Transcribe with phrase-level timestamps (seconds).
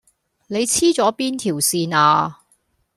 [0.47, 2.39] 你黐咗邊條線呀